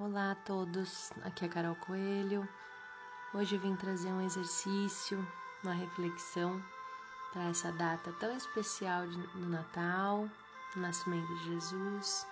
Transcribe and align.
Olá 0.00 0.30
a 0.30 0.34
todos, 0.36 1.10
aqui 1.24 1.44
é 1.44 1.48
Carol 1.48 1.74
Coelho. 1.74 2.48
Hoje 3.34 3.58
vim 3.58 3.74
trazer 3.74 4.06
um 4.12 4.24
exercício, 4.24 5.26
uma 5.64 5.72
reflexão 5.72 6.62
para 7.32 7.48
essa 7.48 7.72
data 7.72 8.12
tão 8.20 8.32
especial 8.36 9.08
do 9.08 9.48
Natal, 9.48 10.28
o 10.76 10.78
nascimento 10.78 11.26
de 11.38 11.46
Jesus. 11.46 12.24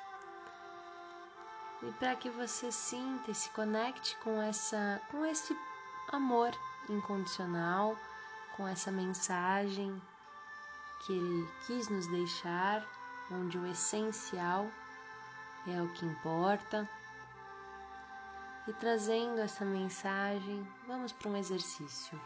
E 1.83 1.91
para 1.99 2.15
que 2.15 2.31
você 2.31 2.71
sinta 2.71 3.33
e 3.33 3.35
se 3.35 3.51
conecte 3.51 4.17
com 4.19 4.41
essa 4.41 5.01
com 5.11 5.27
esse 5.27 5.59
amor 6.13 6.53
incondicional, 6.89 7.99
com 8.57 8.69
essa 8.69 8.93
mensagem 8.93 10.01
que 11.05 11.15
ele 11.15 11.51
quis 11.67 11.89
nos 11.89 12.07
deixar, 12.07 12.87
onde 13.29 13.59
o 13.59 13.67
essencial 13.67 14.71
é 15.67 15.83
o 15.83 15.89
que 15.95 16.07
importa. 16.07 16.89
E 18.67 18.73
trazendo 18.75 19.41
essa 19.41 19.65
mensagem, 19.65 20.67
vamos 20.87 21.13
para 21.13 21.31
um 21.31 21.37
exercício. 21.37 22.21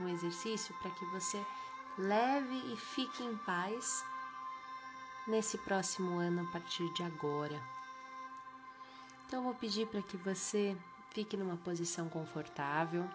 Um 0.00 0.08
exercício 0.08 0.74
para 0.80 0.90
que 0.90 1.04
você 1.06 1.44
leve 1.98 2.72
e 2.72 2.76
fique 2.76 3.22
em 3.22 3.36
paz 3.38 4.04
nesse 5.26 5.56
próximo 5.58 6.18
ano 6.18 6.42
a 6.42 6.52
partir 6.52 6.92
de 6.94 7.04
agora. 7.04 7.60
Então, 9.26 9.40
eu 9.40 9.44
vou 9.44 9.54
pedir 9.54 9.86
para 9.86 10.02
que 10.02 10.16
você 10.16 10.76
fique 11.10 11.36
numa 11.36 11.56
posição 11.58 12.08
confortável 12.08 13.08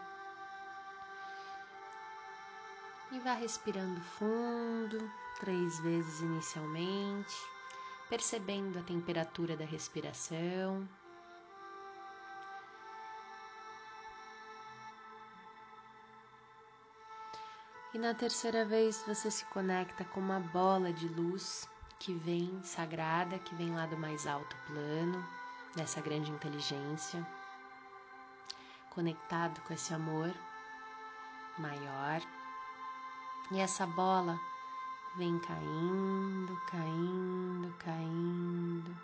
e 3.12 3.20
vá 3.20 3.34
respirando 3.34 4.02
fundo 4.02 5.12
três 5.40 5.80
vezes 5.80 6.20
inicialmente, 6.22 7.36
percebendo 8.10 8.80
a 8.80 8.84
temperatura 8.84 9.56
da 9.56 9.66
respiração. 9.66 10.88
E 17.98 18.00
na 18.00 18.14
terceira 18.14 18.64
vez 18.64 19.04
você 19.08 19.32
se 19.32 19.44
conecta 19.46 20.06
com 20.06 20.20
uma 20.20 20.40
bola 20.40 20.94
de 20.94 21.08
luz 21.08 21.68
que 21.98 22.14
vem 22.14 22.62
sagrada, 22.62 23.40
que 23.40 23.56
vem 23.56 23.74
lá 23.74 23.88
do 23.88 23.98
mais 23.98 24.28
alto 24.28 24.56
plano, 24.68 25.28
dessa 25.76 26.00
grande 26.00 26.30
inteligência, 26.30 27.26
conectado 28.92 29.60
com 29.62 29.74
esse 29.74 29.96
amor 29.96 30.32
maior. 31.58 32.22
E 33.50 33.60
essa 33.60 33.88
bola 33.88 34.40
vem 35.18 35.40
caindo, 35.40 36.56
caindo, 36.70 37.74
caindo, 37.80 38.98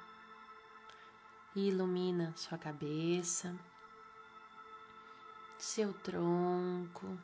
e 1.55 1.69
ilumina 1.69 2.31
sua 2.35 2.59
cabeça, 2.59 3.55
seu 5.57 5.91
tronco, 5.93 7.17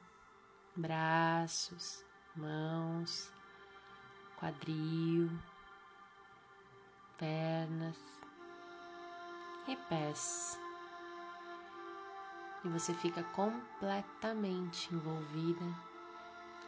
braços, 0.80 2.04
mãos, 2.36 3.30
quadril, 4.38 5.30
pernas 7.18 7.98
e 9.68 9.76
pés. 9.76 10.60
E 12.64 12.70
você 12.70 12.94
fica 12.94 13.24
completamente 13.36 14.94
envolvida 14.94 15.66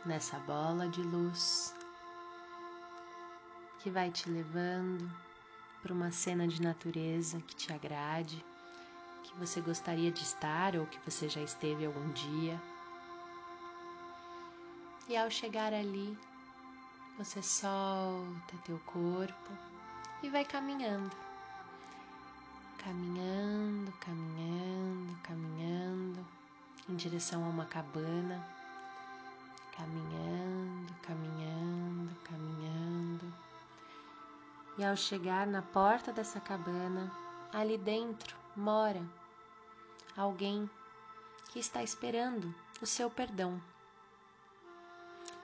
nessa 0.05 0.37
bola 0.39 0.87
de 0.89 1.01
luz 1.01 1.73
que 3.79 3.89
vai 3.89 4.11
te 4.11 4.29
levando 4.29 5.09
para 5.81 5.93
uma 5.93 6.11
cena 6.11 6.47
de 6.47 6.61
natureza 6.61 7.41
que 7.41 7.55
te 7.55 7.73
agrade, 7.73 8.45
que 9.23 9.35
você 9.39 9.59
gostaria 9.59 10.11
de 10.11 10.21
estar 10.21 10.75
ou 10.75 10.85
que 10.85 10.99
você 10.99 11.27
já 11.27 11.41
esteve 11.41 11.85
algum 11.85 12.11
dia. 12.11 12.61
E 15.11 15.17
ao 15.17 15.29
chegar 15.29 15.73
ali, 15.73 16.17
você 17.17 17.43
solta 17.43 18.55
teu 18.63 18.79
corpo 18.85 19.51
e 20.23 20.29
vai 20.29 20.45
caminhando. 20.45 21.13
Caminhando, 22.77 23.91
caminhando, 23.99 25.19
caminhando 25.21 26.25
em 26.87 26.95
direção 26.95 27.43
a 27.43 27.49
uma 27.49 27.65
cabana 27.65 28.41
caminhando, 29.75 30.93
caminhando, 31.01 32.15
caminhando. 32.23 33.33
E 34.77 34.85
ao 34.85 34.95
chegar 34.95 35.45
na 35.45 35.61
porta 35.61 36.13
dessa 36.13 36.39
cabana, 36.39 37.11
ali 37.51 37.77
dentro 37.77 38.33
mora 38.55 39.03
alguém 40.15 40.69
que 41.49 41.59
está 41.59 41.83
esperando 41.83 42.55
o 42.81 42.85
seu 42.85 43.09
perdão. 43.09 43.61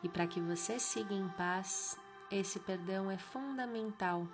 E 0.03 0.09
para 0.09 0.27
que 0.27 0.39
você 0.39 0.79
siga 0.79 1.13
em 1.13 1.27
paz, 1.29 1.97
esse 2.29 2.59
perdão 2.59 3.09
é 3.09 3.17
fundamental 3.17 4.27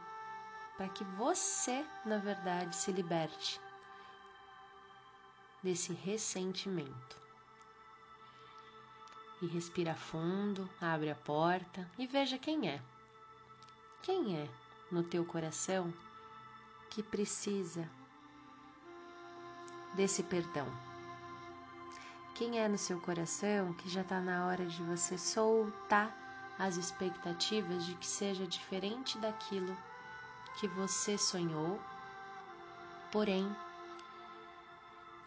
para 0.78 0.90
que 0.90 1.04
você, 1.04 1.86
na 2.06 2.18
verdade, 2.18 2.76
se 2.76 2.92
liberte 2.92 3.62
desse 5.62 5.94
ressentimento 5.94 7.22
e 9.42 9.48
respira 9.48 9.94
fundo, 9.94 10.70
abre 10.80 11.12
a 11.12 11.16
porta 11.16 11.90
e 11.98 12.08
veja 12.08 12.38
quem 12.38 12.70
é. 12.70 12.82
Quem 14.02 14.38
é 14.38 14.50
no 14.92 15.04
teu 15.04 15.26
coração 15.26 15.94
que 16.90 17.04
precisa 17.04 17.90
desse 19.96 20.24
perdão? 20.24 20.93
Quem 22.36 22.60
é 22.60 22.68
no 22.68 22.80
seu 22.80 23.00
coração 23.00 23.74
que 23.74 23.88
já 23.88 24.02
está 24.02 24.20
na 24.20 24.48
hora 24.48 24.66
de 24.66 24.82
você 24.84 25.18
soltar 25.18 26.12
as 26.58 26.78
expectativas 26.78 27.86
de 27.86 27.94
que 27.96 28.08
seja 28.08 28.48
diferente 28.48 29.20
daquilo 29.20 29.78
que 30.60 30.68
você 30.68 31.16
sonhou, 31.18 31.80
porém 33.12 33.56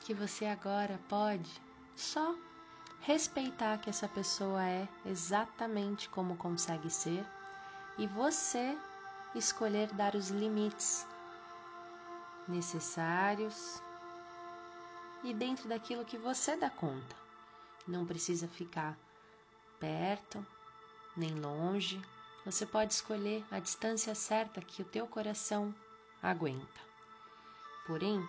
que 0.00 0.12
você 0.14 0.46
agora 0.46 1.00
pode 1.08 1.60
só 1.94 2.34
respeitar 3.00 3.78
que 3.78 3.88
essa 3.88 4.08
pessoa 4.08 4.64
é 4.64 4.88
exatamente 5.04 6.08
como 6.08 6.36
consegue 6.36 6.90
ser 6.90 7.24
e 7.98 8.06
você 8.08 8.76
escolher 9.34 9.92
dar 9.92 10.16
os 10.16 10.30
limites 10.30 11.06
necessários 12.48 13.80
e 15.22 15.34
dentro 15.34 15.69
daquilo 15.69 16.04
que 16.04 16.19
você 16.19 16.56
dá 16.56 16.71
conta. 16.71 17.16
Não 17.87 18.04
precisa 18.04 18.49
ficar 18.49 18.97
perto 19.78 20.44
nem 21.16 21.34
longe. 21.34 22.00
Você 22.44 22.65
pode 22.66 22.93
escolher 22.93 23.44
a 23.50 23.59
distância 23.59 24.15
certa 24.15 24.60
que 24.60 24.82
o 24.82 24.84
teu 24.84 25.06
coração 25.06 25.75
aguenta. 26.22 26.81
Porém, 27.87 28.27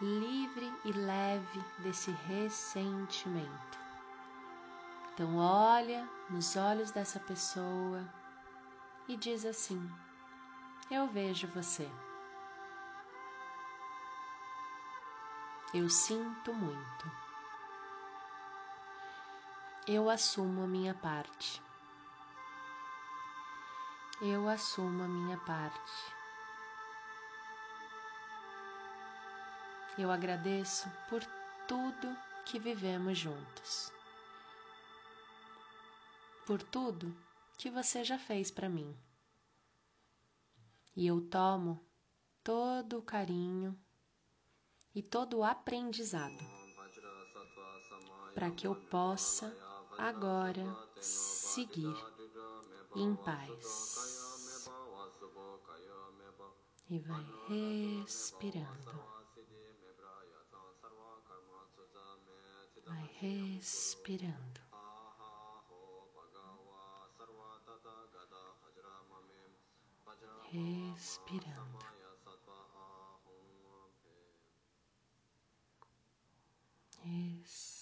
livre 0.00 0.72
e 0.84 0.92
leve 0.92 1.64
desse 1.78 2.10
ressentimento. 2.10 3.78
Então, 5.14 5.36
olha 5.36 6.08
nos 6.30 6.56
olhos 6.56 6.90
dessa 6.90 7.20
pessoa 7.20 8.02
e 9.06 9.16
diz 9.16 9.44
assim: 9.44 9.90
Eu 10.90 11.06
vejo 11.06 11.46
você. 11.48 11.88
Eu 15.74 15.88
sinto 15.88 16.52
muito. 16.52 17.10
Eu 19.88 20.10
assumo 20.10 20.64
a 20.64 20.66
minha 20.66 20.92
parte. 20.92 21.62
Eu 24.20 24.50
assumo 24.50 25.02
a 25.02 25.08
minha 25.08 25.38
parte. 25.38 26.14
Eu 29.96 30.10
agradeço 30.10 30.90
por 31.08 31.24
tudo 31.66 32.14
que 32.44 32.58
vivemos 32.58 33.16
juntos, 33.16 33.90
por 36.46 36.62
tudo 36.62 37.16
que 37.56 37.70
você 37.70 38.04
já 38.04 38.18
fez 38.18 38.50
para 38.50 38.68
mim. 38.68 38.94
E 40.94 41.06
eu 41.06 41.20
tomo 41.30 41.82
todo 42.44 42.98
o 42.98 43.02
carinho 43.02 43.74
e 44.94 45.02
todo 45.02 45.38
o 45.38 45.44
aprendizado 45.44 46.62
para 48.34 48.50
que 48.50 48.66
eu 48.66 48.74
possa 48.74 49.54
agora 49.98 50.64
seguir 51.00 51.94
em 52.96 53.14
paz. 53.16 54.68
E 56.88 56.98
vai 56.98 57.24
respirando. 57.48 59.12
Vai 62.84 63.10
respirando. 63.20 64.60
Respirando. 70.50 71.91
Expirando. 77.04 77.72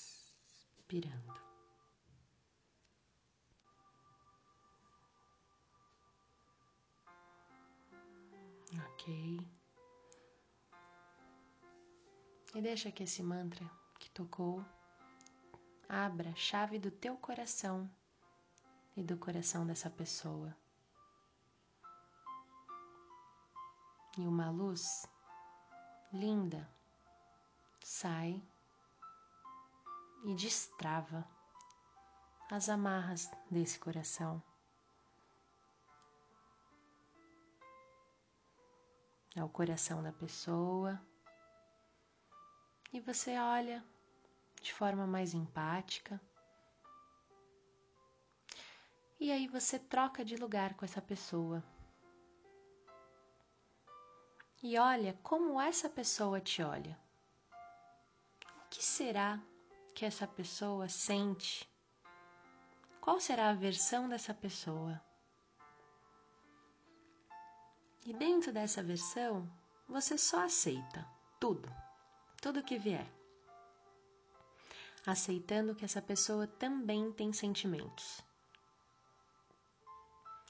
Ok. 8.87 9.47
E 12.55 12.61
deixa 12.61 12.91
que 12.91 13.05
esse 13.05 13.23
mantra 13.23 13.65
que 13.99 14.11
tocou 14.11 14.65
abra 15.89 16.31
a 16.31 16.37
chave 16.37 16.79
do 16.79 16.91
teu 16.91 17.17
coração 17.17 17.91
e 18.97 19.03
do 19.03 19.17
coração 19.17 19.67
dessa 19.67 19.91
pessoa. 19.91 20.57
E 24.19 24.27
uma 24.27 24.51
luz 24.51 25.07
linda 26.13 26.69
sai 27.83 28.43
e 30.25 30.35
destrava 30.35 31.27
as 32.51 32.69
amarras 32.69 33.31
desse 33.51 33.79
coração. 33.79 34.43
É 39.35 39.45
o 39.45 39.49
coração 39.49 40.03
da 40.03 40.13
pessoa 40.13 41.01
e 42.93 43.01
você 43.01 43.39
olha 43.39 43.85
de 44.61 44.75
forma 44.75 45.07
mais 45.07 45.33
empática. 45.33 46.21
E 49.19 49.31
aí 49.31 49.47
você 49.47 49.79
troca 49.79 50.25
de 50.25 50.37
lugar 50.37 50.75
com 50.75 50.85
essa 50.85 51.01
pessoa. 51.01 51.63
E 54.63 54.77
olha 54.79 55.19
como 55.23 55.61
essa 55.61 55.89
pessoa 55.89 56.41
te 56.41 56.63
olha. 56.63 56.99
O 58.43 58.69
que 58.69 58.85
será 58.85 59.41
que 60.01 60.07
essa 60.07 60.27
pessoa 60.27 60.89
sente? 60.89 61.71
Qual 63.03 63.21
será 63.21 63.51
a 63.51 63.55
versão 63.55 64.09
dessa 64.09 64.33
pessoa? 64.33 64.99
E 68.07 68.15
dentro 68.15 68.51
dessa 68.51 68.83
versão, 68.83 69.47
você 69.87 70.17
só 70.17 70.45
aceita 70.45 71.07
tudo 71.39 71.71
tudo 72.41 72.63
que 72.63 72.79
vier. 72.79 73.07
Aceitando 75.05 75.75
que 75.75 75.85
essa 75.85 76.01
pessoa 76.01 76.47
também 76.47 77.13
tem 77.13 77.31
sentimentos 77.35 78.23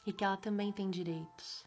e 0.06 0.12
que 0.12 0.22
ela 0.24 0.36
também 0.36 0.72
tem 0.72 0.88
direitos. 0.88 1.66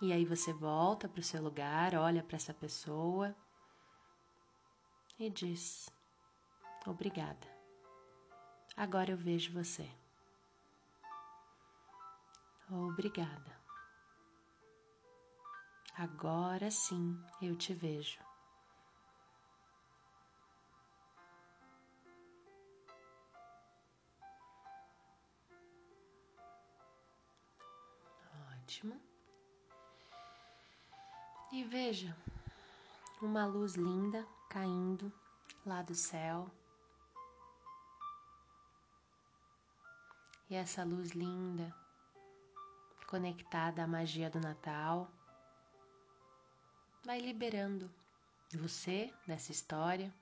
E 0.00 0.12
aí 0.12 0.24
você 0.24 0.52
volta 0.52 1.08
para 1.08 1.20
o 1.20 1.24
seu 1.24 1.42
lugar, 1.42 1.94
olha 1.96 2.22
para 2.22 2.36
essa 2.36 2.54
pessoa 2.54 3.34
e 5.18 5.28
diz: 5.28 5.90
Obrigada. 6.86 7.46
Agora 8.76 9.10
eu 9.10 9.16
vejo 9.16 9.52
você. 9.52 9.90
Obrigada. 12.70 13.58
Agora 15.96 16.70
sim 16.70 17.20
eu 17.42 17.56
te 17.56 17.74
vejo. 17.74 18.20
Ótimo. 28.54 29.17
E 31.50 31.64
veja 31.64 32.14
uma 33.22 33.46
luz 33.46 33.74
linda 33.74 34.26
caindo 34.50 35.10
lá 35.64 35.80
do 35.80 35.94
céu. 35.94 36.50
E 40.50 40.54
essa 40.54 40.84
luz 40.84 41.12
linda 41.12 41.74
conectada 43.06 43.82
à 43.82 43.86
magia 43.86 44.28
do 44.28 44.38
Natal 44.38 45.10
vai 47.02 47.18
liberando 47.18 47.90
você 48.52 49.10
dessa 49.26 49.50
história, 49.50 50.14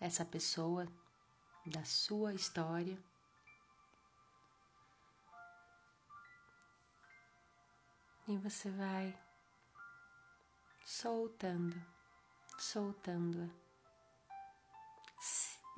essa 0.00 0.24
pessoa 0.24 0.86
da 1.66 1.84
sua 1.84 2.32
história. 2.32 2.96
E 8.28 8.38
você 8.38 8.70
vai 8.70 9.23
soltando, 10.84 11.80
soltando-a 12.58 13.48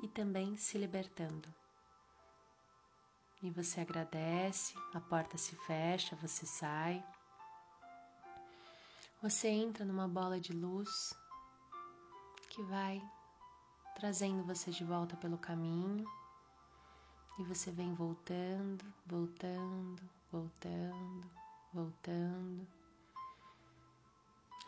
e 0.02 0.08
também 0.08 0.56
se 0.56 0.76
libertando. 0.76 1.48
E 3.42 3.50
você 3.50 3.80
agradece, 3.80 4.74
a 4.92 5.00
porta 5.00 5.38
se 5.38 5.54
fecha, 5.56 6.16
você 6.16 6.44
sai. 6.44 7.04
Você 9.22 9.48
entra 9.48 9.84
numa 9.84 10.08
bola 10.08 10.40
de 10.40 10.52
luz 10.52 11.14
que 12.50 12.62
vai 12.64 13.02
trazendo 13.94 14.44
você 14.44 14.70
de 14.70 14.84
volta 14.84 15.16
pelo 15.16 15.38
caminho 15.38 16.06
e 17.38 17.44
você 17.44 17.70
vem 17.70 17.94
voltando, 17.94 18.84
voltando, 19.06 20.02
voltando, 20.30 21.30
voltando, 21.72 22.66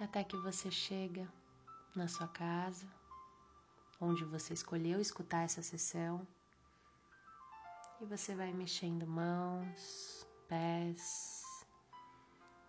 até 0.01 0.23
que 0.23 0.37
você 0.37 0.71
chega 0.71 1.29
na 1.95 2.07
sua 2.07 2.29
casa, 2.29 2.87
onde 4.01 4.25
você 4.25 4.55
escolheu 4.55 5.01
escutar 5.01 5.45
essa 5.45 5.63
sessão, 5.63 6.27
e 8.01 8.05
você 8.05 8.35
vai 8.35 8.53
mexendo 8.53 9.07
mãos, 9.07 10.27
pés, 10.49 11.43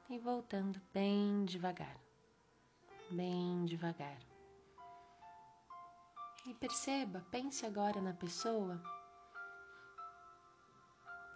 e 0.10 0.18
voltando 0.18 0.82
bem 0.92 1.46
devagar, 1.46 1.96
bem 3.12 3.64
devagar. 3.66 4.18
E 6.48 6.54
perceba, 6.56 7.24
pense 7.30 7.64
agora 7.64 8.02
na 8.02 8.14
pessoa 8.14 8.82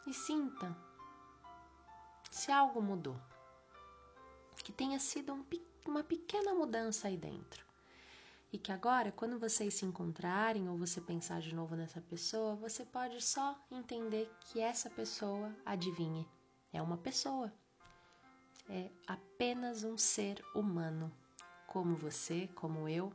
e 0.07 0.13
sinta 0.13 0.75
se 2.31 2.51
algo 2.51 2.81
mudou, 2.81 3.15
que 4.63 4.71
tenha 4.71 4.99
sido 4.99 5.33
um, 5.33 5.45
uma 5.89 6.03
pequena 6.03 6.53
mudança 6.53 7.07
aí 7.07 7.17
dentro. 7.17 7.65
E 8.51 8.57
que 8.57 8.71
agora, 8.71 9.11
quando 9.11 9.39
vocês 9.39 9.73
se 9.73 9.85
encontrarem 9.85 10.69
ou 10.69 10.77
você 10.77 11.01
pensar 11.01 11.41
de 11.41 11.55
novo 11.55 11.75
nessa 11.75 12.01
pessoa, 12.01 12.55
você 12.55 12.85
pode 12.85 13.21
só 13.21 13.57
entender 13.71 14.31
que 14.41 14.59
essa 14.59 14.89
pessoa, 14.89 15.51
adivinhe, 15.65 16.27
é 16.71 16.81
uma 16.81 16.97
pessoa 16.97 17.51
é 18.69 18.89
apenas 19.07 19.83
um 19.83 19.97
ser 19.97 20.43
humano, 20.55 21.11
como 21.67 21.95
você, 21.95 22.47
como 22.55 22.87
eu, 22.87 23.11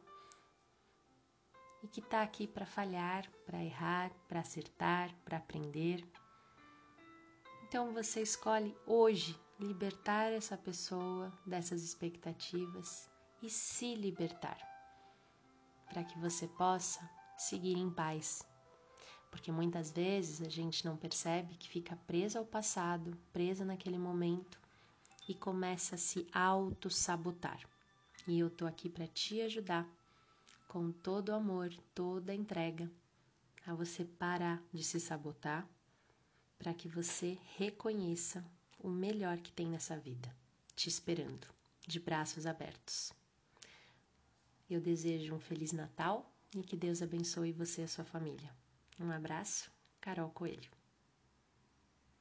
e 1.83 1.89
que 1.89 2.01
está 2.01 2.23
aqui 2.23 2.47
para 2.47 2.67
falhar, 2.67 3.31
para 3.47 3.63
errar, 3.63 4.11
para 4.27 4.41
acertar, 4.41 5.15
para 5.25 5.39
aprender. 5.39 6.05
Então 7.69 7.93
você 7.93 8.23
escolhe 8.23 8.75
hoje 8.87 9.39
libertar 9.61 10.33
essa 10.33 10.57
pessoa 10.57 11.31
dessas 11.45 11.83
expectativas 11.83 13.11
e 13.43 13.51
se 13.51 13.95
libertar, 13.95 14.57
para 15.91 16.03
que 16.03 16.19
você 16.19 16.49
possa 16.49 16.99
seguir 17.37 17.77
em 17.77 17.91
paz. 17.91 18.43
Porque 19.31 19.53
muitas 19.53 19.91
vezes 19.91 20.41
a 20.41 20.49
gente 20.49 20.83
não 20.87 20.97
percebe 20.97 21.57
que 21.57 21.69
fica 21.69 21.95
presa 22.07 22.39
ao 22.39 22.47
passado, 22.47 23.15
presa 23.35 23.67
naquele 23.67 23.99
momento 23.99 24.59
e 25.29 25.35
começa 25.35 25.97
a 25.97 25.99
se 25.99 26.27
auto-sabotar. 26.33 27.61
E 28.27 28.39
eu 28.39 28.49
tô 28.49 28.67
aqui 28.67 28.89
para 28.89 29.07
te 29.07 29.43
ajudar 29.43 29.87
com 30.67 30.91
todo 30.91 31.29
o 31.29 31.35
amor, 31.35 31.69
toda 31.95 32.33
a 32.33 32.35
entrega 32.35 32.91
a 33.67 33.75
você 33.75 34.07
parar 34.07 34.63
de 34.73 34.83
se 34.83 34.99
sabotar 34.99 35.69
para 36.59 36.75
que 36.75 36.89
você 36.89 37.39
reconheça 37.57 38.45
o 38.79 38.89
melhor 38.89 39.39
que 39.39 39.53
tem 39.53 39.69
nessa 39.69 39.97
vida, 39.97 40.35
te 40.75 40.89
esperando, 40.89 41.47
de 41.87 41.99
braços 42.01 42.47
abertos. 42.47 43.13
Eu 44.69 44.81
desejo 44.81 45.35
um 45.35 45.41
feliz 45.41 45.73
Natal 45.73 46.31
e 46.55 46.63
que 46.63 46.77
Deus 46.77 47.01
abençoe 47.01 47.53
você 47.53 47.83
e 47.83 47.85
a 47.85 47.89
sua 47.89 48.05
família. 48.05 48.51
Um 49.01 49.11
abraço, 49.11 49.71
Carol 50.01 50.31
Coelho. 50.31 50.78